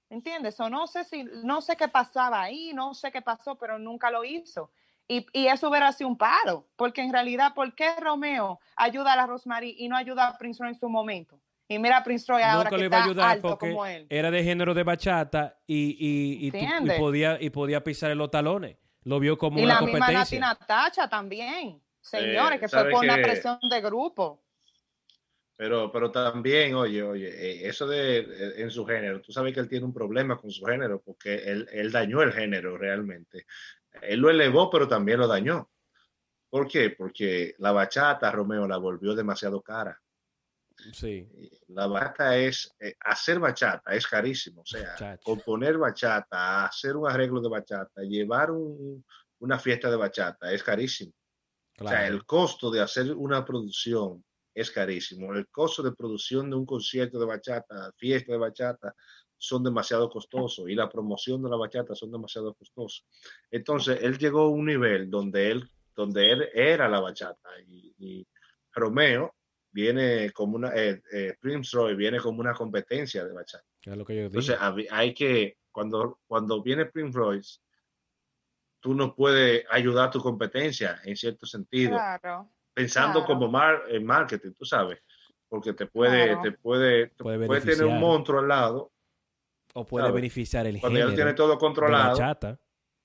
[0.08, 0.58] ¿Entiendes?
[0.60, 4.10] O no sé si, no sé qué pasaba ahí, no sé qué pasó, pero nunca
[4.10, 4.70] lo hizo.
[5.06, 9.16] Y, y, eso hubiera sido un paro, porque en realidad, ¿por qué Romeo ayuda a
[9.16, 11.40] la Rosemary y no ayuda a Prince Royce en su momento?
[11.70, 14.04] Y mira Prince Roy ahora que está alto como él.
[14.10, 18.76] Era de género de bachata y, y, y, podía, y podía pisar los talones.
[19.04, 20.10] Lo vio como una competencia.
[20.10, 21.80] Y la misma Natina también.
[22.00, 24.42] Señores, que fue por una presión de grupo.
[25.54, 29.60] Pero, pero también, oye, oye, eh, eso de eh, en su género, tú sabes que
[29.60, 33.46] él tiene un problema con su género porque él, él dañó el género realmente.
[34.02, 35.70] Él lo elevó, pero también lo dañó.
[36.48, 36.90] ¿Por qué?
[36.90, 40.00] Porque la bachata, Romeo, la volvió demasiado cara.
[40.92, 41.28] Sí.
[41.68, 47.40] La bachata es, eh, hacer bachata es carísimo, o sea, componer bachata, hacer un arreglo
[47.40, 51.12] de bachata, llevar una fiesta de bachata es carísimo.
[51.78, 54.22] O sea, el costo de hacer una producción
[54.54, 55.32] es carísimo.
[55.32, 58.94] El costo de producción de un concierto de bachata, fiesta de bachata,
[59.38, 63.06] son demasiado costosos y la promoción de la bachata son demasiado costosos.
[63.50, 68.26] Entonces, él llegó a un nivel donde él, donde él era la bachata y
[68.72, 69.34] Romeo
[69.72, 73.64] viene como una, eh, eh, Prince Roy viene como una competencia de bachata.
[73.82, 74.56] Es lo que yo Entonces
[74.90, 77.60] hay que, cuando, cuando viene Prince Royce,
[78.80, 81.92] tú no puedes ayudar a tu competencia en cierto sentido.
[81.92, 84.98] Claro, pensando como mar, en marketing, tú sabes,
[85.48, 88.92] porque te puede, te puede, puede, tener un monstruo al lado.
[89.74, 92.18] O puede beneficiar el Cuando él tiene todo controlado.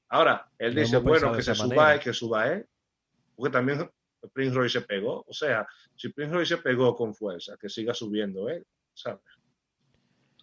[0.07, 2.67] Ahora, él dice, bueno, que se suba, que suba él.
[3.35, 3.91] Porque también
[4.33, 5.23] Prince Royce se pegó.
[5.27, 9.21] O sea, si Prince Royce se pegó con fuerza, que siga subiendo él, ¿sabes?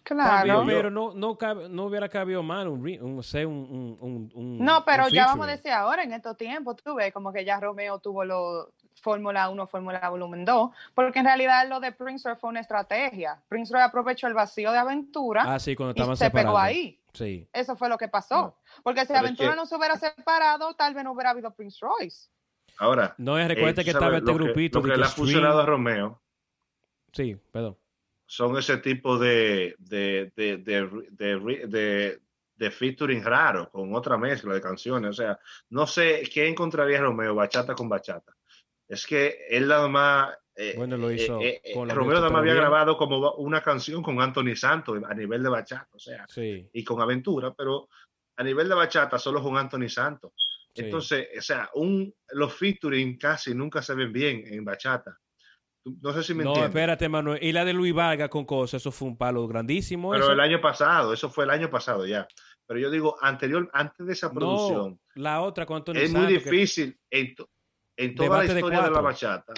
[0.03, 0.65] Claro.
[0.65, 1.37] pero no, no,
[1.69, 6.11] no hubiera cabido mal un, un, un, No, pero ya vamos a decir ahora, en
[6.11, 8.67] estos tiempos, tú ves como que ya Romeo tuvo los
[9.01, 13.41] Fórmula 1, Fórmula Volumen 2, porque en realidad lo de Prince Roy fue una estrategia.
[13.47, 16.99] Prince Roy aprovechó el vacío de aventura ah, sí, cuando estaban y se pegó ahí.
[17.13, 17.47] Sí.
[17.53, 18.57] Eso fue lo que pasó.
[18.81, 22.29] Porque si Aventura no se hubiera separado, tal vez no hubiera habido Prince Royce.
[22.77, 23.15] Ahora.
[23.17, 24.79] No, es recuerda eh, que estaba este grupito.
[24.79, 26.21] lo que le ha funcionado a Romeo.
[27.11, 27.77] Sí, perdón.
[28.25, 32.19] Son ese tipo de, de, de, de,
[32.55, 35.11] de featuring raro, con otra mezcla de canciones.
[35.11, 38.33] O sea, no sé qué encontraría Romeo, bachata con bachata.
[38.87, 40.33] Es que él nada más.
[40.55, 41.39] Eh, bueno, lo hizo.
[41.41, 45.49] Eh, Romeo nada más había grabado como una canción con Anthony Santos a nivel de
[45.49, 46.69] bachata, o sea, sí.
[46.71, 47.89] y con Aventura, pero
[48.35, 50.52] a nivel de bachata solo con Anthony Santos.
[50.75, 55.19] Entonces, o sea, un, los featuring casi nunca se ven bien en bachata.
[55.85, 57.43] No sé si me No, espérate, Manuel.
[57.43, 60.11] Y la de Luis Vargas con cosas, eso fue un palo grandísimo.
[60.11, 62.27] Pero el año pasado, eso fue el año pasado ya.
[62.65, 64.99] Pero yo digo, anterior, antes de esa producción.
[65.15, 67.35] la otra con Es muy difícil en,
[67.97, 69.53] en, toda la historia de, la bachata.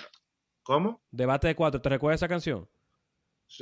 [0.64, 1.04] ¿Cómo?
[1.12, 1.80] Debate de cuatro.
[1.80, 2.68] ¿Te recuerdas esa canción?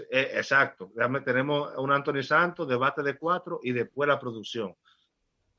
[0.10, 0.92] Eh, exacto.
[1.26, 4.74] Tenemos un Anthony Santos, debate de cuatro y después la producción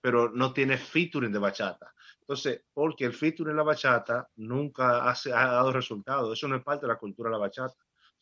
[0.05, 1.91] pero no tiene featuring de bachata.
[2.21, 6.63] Entonces, porque el featuring en la bachata nunca ha, ha dado resultados, eso no es
[6.63, 7.73] parte de la cultura de la bachata.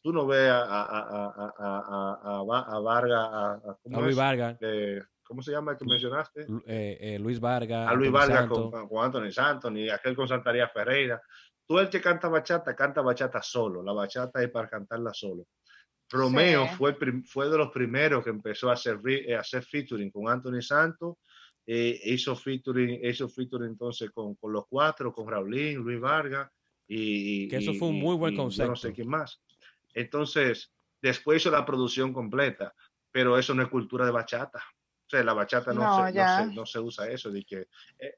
[0.01, 4.59] Tú no ves a, a, a, a Vargas, a, Luis Vargas.
[4.61, 6.47] Eh, ¿Cómo se llama el que mencionaste?
[6.67, 7.91] Eh, eh, Luis Vargas.
[7.91, 11.21] A Luis Vargas con, con, Anthony Santos, ni aquel con Santaría Ferreira.
[11.67, 13.83] Tú el que canta bachata, canta bachata solo.
[13.83, 15.47] La bachata es para cantarla solo.
[16.09, 19.01] Romeo fue, fue de los primeros que empezó a hacer,
[19.37, 21.17] a hacer featuring con Anthony Santos
[21.67, 26.51] eh, hizo featuring, hizo featuring entonces con, con, los cuatro, con Raulín, Luis Vargas
[26.87, 28.71] y, que eso fue un muy buen concepto.
[28.71, 29.41] no sé quién más.
[29.95, 32.75] Entonces, después hizo la producción completa,
[33.11, 34.59] pero eso no es cultura de bachata.
[34.59, 37.31] O sea, la bachata no, se, no, se, usa eso.
[37.31, 38.15] De que, eh,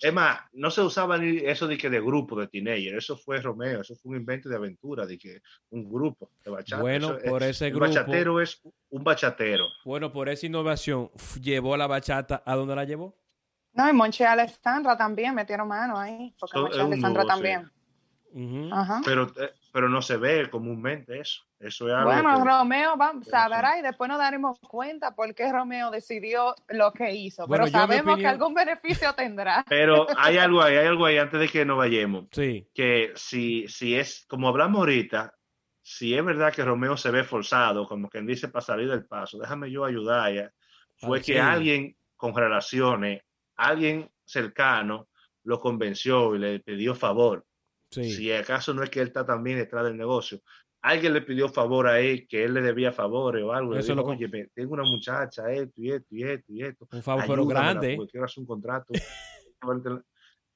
[0.00, 3.40] es más, no se usaba ni eso de que de grupo de teenager, eso fue
[3.40, 6.82] Romeo, eso fue un invento de aventura, de que un grupo de bachata.
[6.82, 7.86] Bueno, por ese grupo.
[7.86, 9.64] Un bachatero es un bachatero.
[9.84, 13.16] Bueno, por esa innovación, ¿llevó la bachata a dónde la llevó?
[13.74, 17.70] No, y Monche Alessandra también metieron mano ahí, porque Monche Alessandra también.
[19.04, 21.42] Pero, eh, pero no se ve comúnmente eso.
[21.58, 25.90] Eso es algo bueno, Romeo va, sabrá y después nos daremos cuenta por qué Romeo
[25.90, 27.48] decidió lo que hizo.
[27.48, 29.64] pero sabemos que algún beneficio tendrá.
[29.68, 32.26] Pero hay algo ahí, hay algo ahí antes de que nos vayamos.
[32.32, 32.68] Sí.
[32.74, 35.34] Que si, si es, como hablamos ahorita,
[35.80, 39.38] si es verdad que Romeo se ve forzado, como quien dice, para salir del paso,
[39.38, 40.52] déjame yo ayudar ya.
[40.96, 43.22] Fue que alguien con relaciones,
[43.56, 45.08] alguien cercano,
[45.44, 47.44] lo convenció y le pidió favor
[47.92, 50.40] si acaso no es que él está también detrás del negocio.
[50.80, 53.76] Alguien le pidió favor a él, que él le debía favores o algo.
[53.76, 56.88] Eso le dijo, oye, tengo una muchacha, esto y esto y esto y esto.
[56.90, 57.98] Un favor, pero grande.
[58.10, 58.92] quiero hacer un contrato.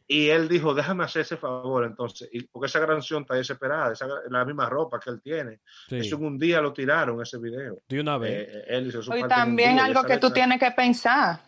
[0.09, 2.29] y él dijo, déjame hacer ese favor entonces.
[2.33, 5.61] Y porque esa canción está desesperada, esa, la misma ropa que él tiene.
[5.91, 7.83] Eso en un día lo tiraron, ese video.
[7.89, 8.49] De una vez.
[8.69, 11.41] Eh, y también algo que tú tienes que pensar.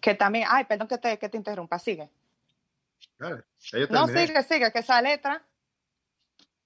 [0.00, 2.10] Que también, ay, perdón que te, que te interrumpa, sigue
[3.90, 5.42] no, sigue, sigue, que esa letra.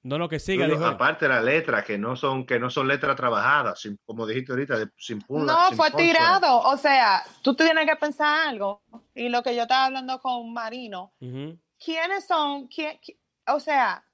[0.02, 0.66] No, no, que siga.
[0.88, 5.20] aparte la letra, que no son, que no son letras trabajadas, como dijiste ahorita, sin
[5.20, 5.52] punta.
[5.52, 6.60] No, fue tirado.
[6.60, 8.82] O sea, tú tienes que pensar algo.
[9.14, 12.68] Y lo que yo estaba hablando con Marino, ¿quiénes son?
[12.68, 13.00] Quién,
[13.48, 14.04] o sea,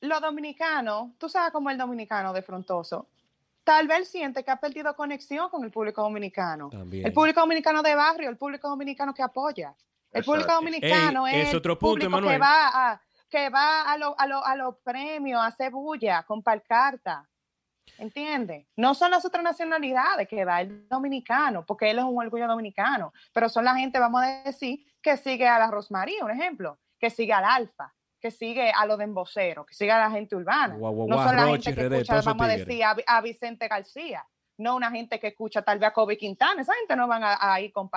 [0.00, 3.08] los dominicanos, tú sabes cómo el dominicano de frontoso,
[3.62, 6.70] tal vez siente que ha perdido conexión con el público dominicano.
[6.92, 9.74] El público dominicano de barrio, el público dominicano que apoya.
[10.14, 14.76] El público dominicano es, otro punto, público que va a, que va a, a, los
[14.84, 17.28] premios, a hacer bulla, con palcarta.
[17.98, 18.66] ¿Entiendes?
[18.76, 23.12] No son las otras nacionalidades que va el dominicano, porque él es un orgullo dominicano,
[23.32, 27.10] pero son la gente, vamos a decir, que sigue a la Rosmaría, un ejemplo, que
[27.10, 30.76] sigue al Alfa, que sigue a los de emboceros, que sigue a la gente urbana.
[30.78, 34.26] no son la gente que escucha, vamos a decir, a, Vicente García,
[34.58, 37.60] no una gente que escucha tal vez a Kobe Quintana, esa gente no van a,
[37.60, 37.90] ir con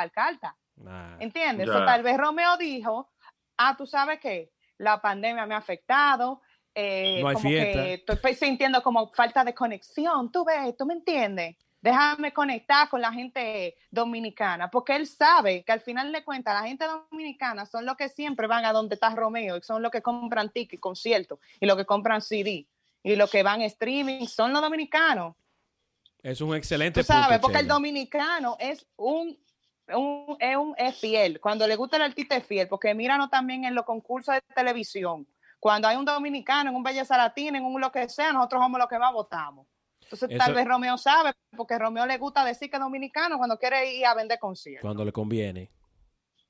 [1.20, 1.68] ¿Entiendes?
[1.68, 3.10] tal vez Romeo dijo,
[3.58, 6.42] ah, tú sabes que la pandemia me ha afectado,
[6.74, 11.56] eh, como que estoy sintiendo como falta de conexión, tú ves, tú me entiendes.
[11.80, 16.68] Déjame conectar con la gente dominicana, porque él sabe que al final de cuentas la
[16.68, 20.02] gente dominicana son los que siempre van a donde está Romeo y son los que
[20.02, 22.68] compran tickets, conciertos y los que compran CD
[23.04, 25.36] y los que van streaming son los dominicanos.
[26.22, 27.02] Es un excelente.
[27.02, 29.38] Tú sabes, porque el dominicano es un
[29.96, 31.40] un, es, un, es fiel.
[31.40, 35.28] Cuando le gusta el artista es fiel, porque míranos también en los concursos de televisión.
[35.60, 38.80] Cuando hay un dominicano, en un belleza latina, en un lo que sea, nosotros somos
[38.80, 39.68] los que más votamos.
[40.02, 43.94] Entonces, tal vez Romeo sabe, porque Romeo le gusta decir que es dominicano cuando quiere
[43.94, 44.82] ir a vender conciertos.
[44.82, 45.70] Cuando le conviene.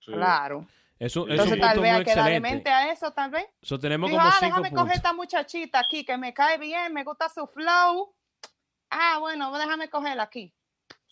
[0.06, 0.68] Claro.
[1.00, 3.46] Eso, Entonces, tal vez hay que darle mente a eso, tal vez.
[3.62, 7.30] Eso tenemos como ah, déjame coger esta muchachita aquí que me cae bien, me gusta
[7.30, 8.14] su flow.
[8.90, 10.54] Ah, bueno, déjame cogerla aquí.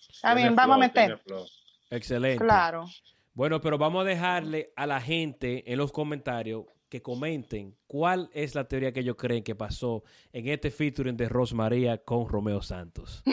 [0.10, 1.22] Está bien, vamos a meter.
[1.96, 2.44] Excelente.
[2.44, 2.86] Claro.
[3.34, 8.56] Bueno, pero vamos a dejarle a la gente en los comentarios que comenten cuál es
[8.56, 13.24] la teoría que ellos creen que pasó en este featuring de Rosmaría con Romeo Santos.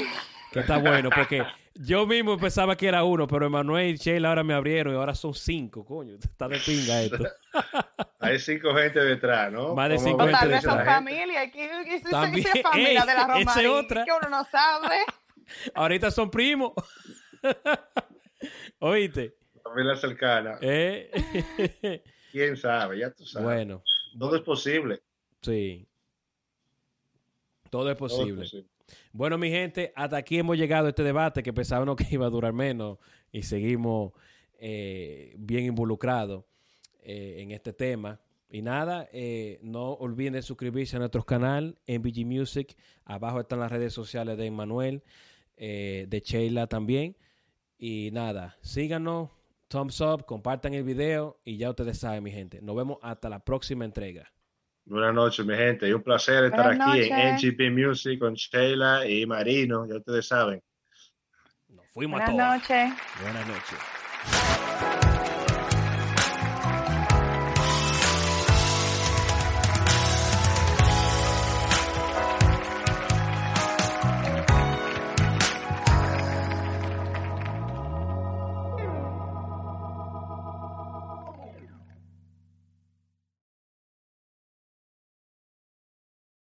[0.53, 1.44] Que está bueno, porque
[1.75, 5.14] yo mismo pensaba que era uno, pero Emanuel y Sheila ahora me abrieron y ahora
[5.14, 6.16] son cinco, coño.
[6.16, 7.25] Está de pinga esto.
[8.20, 9.75] Hay cinco gente detrás, ¿no?
[9.75, 11.51] Más de cinco gente tal vez son familia.
[11.51, 13.72] ¿Qué, es familia de la Rosmaría?
[13.72, 14.05] otra.
[14.05, 14.96] Que uno no sabe.
[15.75, 16.72] Ahorita son primos.
[18.85, 19.37] Oíste.
[19.62, 20.59] Familia cercana.
[20.61, 21.09] ¿Eh?
[22.33, 22.99] ¿Quién sabe?
[22.99, 23.45] Ya tú sabes.
[23.45, 23.85] Bueno.
[24.18, 25.01] Todo es posible.
[25.40, 25.87] Sí.
[27.71, 28.45] Todo es posible.
[29.12, 32.31] Bueno, mi gente, hasta aquí hemos llegado a este debate que pensábamos que iba a
[32.31, 32.99] durar menos
[33.31, 34.14] y seguimos
[34.59, 36.45] eh, bien involucrados
[37.05, 38.21] eh, en este tema.
[38.51, 39.09] Y nada,
[39.62, 42.77] no olviden de suscribirse a nuestro canal en BG Music.
[43.05, 45.05] Abajo están las redes sociales de Emmanuel,
[45.57, 47.16] de Sheila también.
[47.85, 49.28] Y nada, síganos,
[49.66, 52.62] thumbs up, compartan el video y ya ustedes saben, mi gente.
[52.62, 54.33] Nos vemos hasta la próxima entrega.
[54.85, 55.89] Buenas noches, mi gente.
[55.89, 59.85] Y un placer estar aquí en NGP Music con Sheila y Marino.
[59.89, 60.62] Ya ustedes saben.
[61.70, 62.37] Nos fuimos a todos.
[62.37, 62.93] Buenas noches.
[63.20, 64.61] Buenas noches.